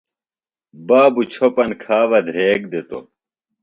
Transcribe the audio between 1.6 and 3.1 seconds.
کھا بہ دھریک دِتوۡ